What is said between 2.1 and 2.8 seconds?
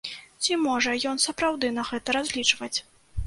разлічваць?